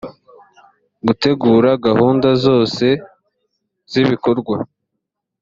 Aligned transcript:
gutegura 1.05 1.69
gahunda 1.87 2.29
zose 2.45 2.85
z’ibikorwa 3.91 4.55